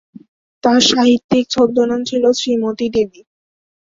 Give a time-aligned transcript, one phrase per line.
[0.63, 3.21] তার সাহিত্যিক ছদ্মনাম ছিল "শ্রীমতী দেবী"।